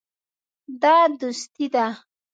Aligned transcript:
دا 0.81 0.97
دوستي 1.19 1.65
ده. 1.73 1.87